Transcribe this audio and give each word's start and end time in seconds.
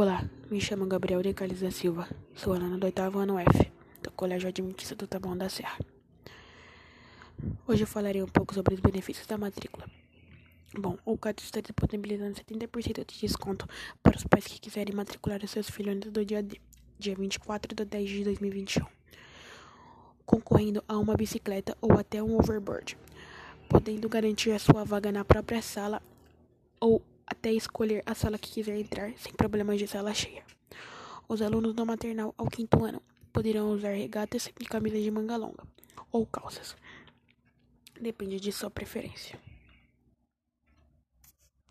Olá, 0.00 0.24
me 0.48 0.60
chamo 0.60 0.86
Gabriel 0.86 1.20
de 1.22 1.34
Carlos 1.34 1.58
da 1.58 1.72
Silva, 1.72 2.08
sou 2.32 2.52
aluna 2.52 2.78
do 2.78 2.84
oitavo 2.84 3.18
ano 3.18 3.36
F, 3.36 3.72
do 4.00 4.12
Colégio 4.12 4.48
Adventista 4.48 4.94
do 4.94 5.08
Taboão 5.08 5.36
da 5.36 5.48
Serra. 5.48 5.76
Hoje 7.66 7.82
eu 7.82 7.86
falarei 7.88 8.22
um 8.22 8.28
pouco 8.28 8.54
sobre 8.54 8.74
os 8.74 8.80
benefícios 8.80 9.26
da 9.26 9.36
matrícula. 9.36 9.90
Bom, 10.72 10.96
o 11.04 11.18
CAD 11.18 11.42
está 11.42 11.60
disponibilizando 11.60 12.36
70% 12.36 13.04
de 13.04 13.18
desconto 13.18 13.66
para 14.00 14.16
os 14.16 14.22
pais 14.22 14.46
que 14.46 14.60
quiserem 14.60 14.94
matricular 14.94 15.42
os 15.42 15.50
seus 15.50 15.68
filhos 15.68 15.96
antes 15.96 16.12
do 16.12 16.24
dia, 16.24 16.46
dia 16.96 17.16
24 17.16 17.74
de 17.74 17.84
10 17.84 18.08
de 18.08 18.22
2021, 18.22 18.86
concorrendo 20.24 20.80
a 20.86 20.96
uma 20.96 21.16
bicicleta 21.16 21.76
ou 21.80 21.98
até 21.98 22.22
um 22.22 22.38
overboard, 22.38 22.96
podendo 23.68 24.08
garantir 24.08 24.52
a 24.52 24.60
sua 24.60 24.84
vaga 24.84 25.10
na 25.10 25.24
própria 25.24 25.60
sala 25.60 26.00
ou 26.78 27.02
até 27.38 27.52
escolher 27.52 28.02
a 28.04 28.14
sala 28.14 28.36
que 28.36 28.50
quiser 28.50 28.76
entrar 28.76 29.12
sem 29.16 29.32
problemas 29.32 29.78
de 29.78 29.86
sala 29.86 30.12
cheia. 30.12 30.42
Os 31.28 31.40
alunos 31.40 31.72
do 31.72 31.86
maternal 31.86 32.34
ao 32.36 32.48
quinto 32.48 32.84
ano 32.84 33.00
poderão 33.32 33.70
usar 33.70 33.92
regatas 33.92 34.50
e 34.58 34.64
camisas 34.64 35.02
de 35.02 35.10
manga 35.10 35.36
longa 35.36 35.62
ou 36.10 36.26
calças. 36.26 36.76
Depende 38.00 38.40
de 38.40 38.50
sua 38.50 38.70
preferência. 38.70 39.38